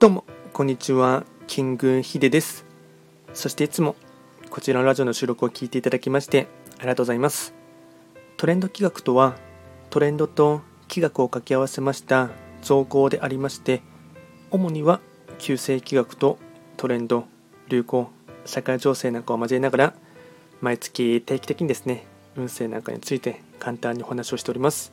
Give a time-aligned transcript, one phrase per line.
[0.00, 1.24] どうも、こんにちは。
[1.46, 2.64] キングヒデです。
[3.34, 3.96] そしていつも
[4.48, 6.48] こちらのラジオの収録を聞いていただきまして
[6.78, 7.52] ありがとうございます。
[8.38, 9.36] トレンド企画とは、
[9.90, 12.30] トレンドと企画を掛け合わせました
[12.62, 13.82] 造語でありまして、
[14.50, 15.00] 主には
[15.36, 16.38] 旧世企画と
[16.78, 17.26] トレンド、
[17.68, 18.10] 流行、
[18.46, 19.94] 社会情勢なんかを交えながら、
[20.62, 22.06] 毎月定期的にですね、
[22.36, 24.92] 運勢なんかについて簡単にお話をしております。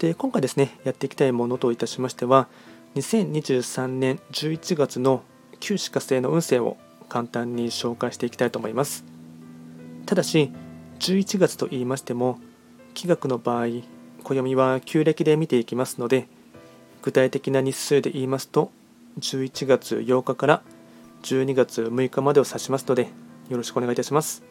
[0.00, 2.48] で、今回ですね、やっていきたいものといたしましては、
[2.96, 5.22] 2023年11月の
[5.60, 6.78] 旧歯科星の運勢を
[7.10, 9.04] 簡単に紹介していきたいと思います。
[10.06, 10.50] ただし、
[11.00, 12.38] 11月と言いましても、
[12.94, 13.66] 気学の場合、
[14.24, 16.26] 暦は旧暦で見ていきますので、
[17.02, 18.70] 具体的な日数で言いますと、
[19.20, 20.62] 11月8日から
[21.22, 23.10] 12月6日までを指しますので、
[23.50, 24.42] よろしくお願いいたします。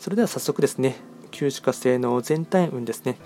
[0.00, 0.96] それでは早速ですね、
[1.30, 3.18] 旧歯科星の全体運ですね。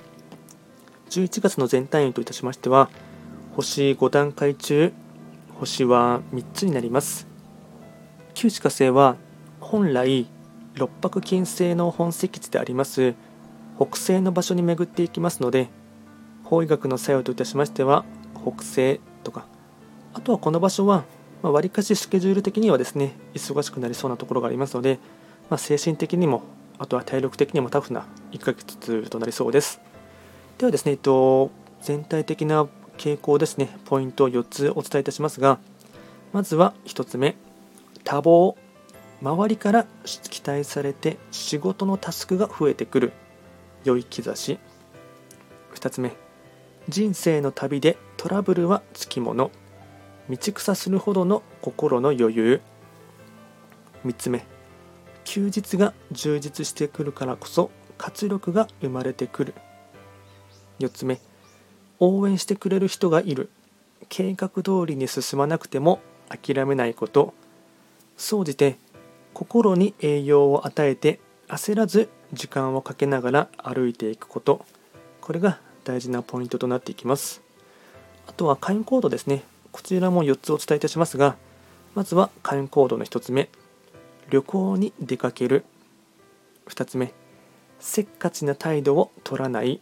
[1.09, 2.91] 11月の全体運といたしましては、
[3.57, 4.93] 星5段階中、
[5.59, 7.27] 星は3つになります。
[8.35, 9.17] 旧歯科星は
[9.61, 10.27] 本来
[10.75, 13.15] 六白金星の本石地であります。
[13.79, 15.71] 北西の場所に巡っていきますので
[16.45, 18.05] 法医学の作用といたしましては
[18.35, 19.47] 北西とか。
[20.13, 21.05] あとはこの場所は
[21.41, 24.99] わり、まあ、かしスケジュール的にはですね忙しくなりそうなところがありますので、
[25.49, 26.43] まあ、精神的にも
[26.79, 29.81] あとは体力的にもタフな1ヶ月となりそうです。
[30.59, 33.77] ではですね、えっと、全体的な傾向ですね。
[33.85, 35.59] ポイントを4つお伝えいたしますが
[36.33, 37.37] まずは1つ目。
[38.05, 38.57] 多忙。
[39.23, 43.13] 周りから期待されて仕事のタスクが増えてくる。
[43.85, 44.59] 良い兆し。
[45.75, 46.13] 2つ目。
[46.89, 49.51] 人生の旅でトラブルはつきもの。
[50.29, 52.61] 道草するほどの心の余裕。
[54.05, 54.45] 3つ目。
[55.25, 59.55] 休日が充実してくるからこそ活力が生まれてくる。
[60.79, 61.19] 4つ目。
[61.99, 63.51] 応援してくれる人がいる。
[64.09, 67.35] 計画通りに進まなくても諦めないこと。
[68.17, 68.79] 総じて
[69.35, 74.65] 心に栄養を与えて焦らず時間をかけながら歩いていくこと。
[75.21, 77.43] これが大事なポイントとなっていきます。
[78.27, 79.43] あとは会員コードですね。
[79.73, 81.37] こちらも4つお伝えいたしますが
[81.95, 83.49] まずは会員コードの1つ目。
[84.31, 85.65] 旅行に出かける。
[86.69, 87.13] 2つ目。
[87.79, 89.81] せっかちな態度を取らない。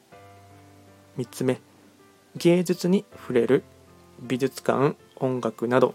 [1.17, 1.61] 3つ目。
[2.37, 3.63] 芸術に触れる
[4.21, 5.95] 美術館音楽など。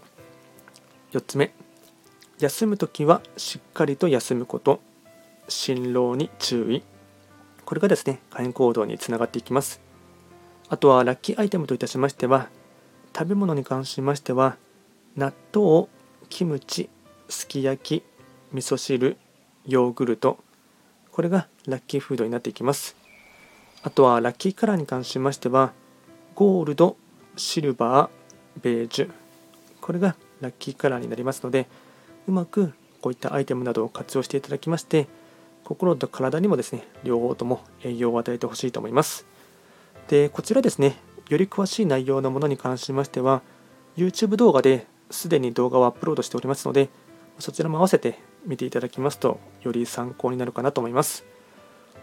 [1.12, 1.52] 4つ目
[2.38, 4.80] 休む時はしっかりと休むこと。
[5.48, 6.82] 辛労に注意。
[7.64, 9.80] これがですね会員行動につながっていきます。
[10.68, 12.48] あとはラッキーアイテムといたしましては
[13.14, 14.56] 食べ物に関しましては
[15.16, 15.88] 納豆
[16.28, 16.88] キムチ
[17.28, 18.04] すき焼き
[18.52, 19.18] 味噌汁
[19.66, 20.38] ヨーグルト。
[21.10, 22.96] これがラッキーフードになっていきます。
[23.82, 25.72] あとはラッキーカラーに関しましては
[26.34, 26.96] ゴールド
[27.36, 29.10] シルバーベージュ。
[29.80, 31.66] これがラッキーカラーになりますので
[32.26, 35.06] うまくこういったアイテムなどを活用していただきまして
[35.64, 39.26] 心と体にもですね両方とも栄養を与えてほしいと思います。
[40.08, 40.96] でこちらですね
[41.28, 43.42] より詳しい内容のものに関しましては
[43.96, 46.88] YouTube 動画ですでに動画をアップロードしておりますので
[47.38, 51.24] そちらも合わせて見ていただきますとより参考になるかなと思います。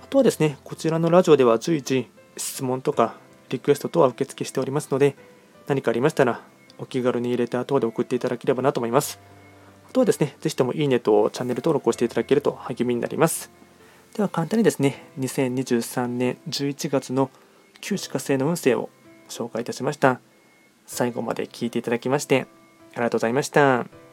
[0.02, 2.08] あとはですねこちらのラジオでは随時
[2.38, 3.16] 質問とか
[3.50, 5.16] リクエスト等は受付しておりますので
[5.68, 6.41] 何かありましたら
[6.78, 9.19] お気軽に入れた後で送っていただければなと思います
[9.90, 13.52] あとはですね、ぜひともいいねとチャンネル登録をしていただけると励みになります。
[14.16, 17.30] では簡単にですね、2023年11月の
[17.80, 18.90] 旧歯科星の運勢を
[19.30, 20.19] 紹介いたしました。
[20.85, 22.47] 最後まで聞いていただきまして
[22.94, 24.06] ありがとうございました。